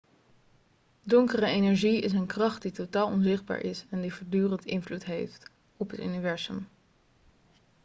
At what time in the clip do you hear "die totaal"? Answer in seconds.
2.61-3.07